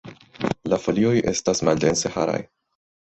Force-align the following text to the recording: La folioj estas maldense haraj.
La 0.73 0.79
folioj 0.87 1.13
estas 1.33 1.61
maldense 1.69 2.13
haraj. 2.17 2.39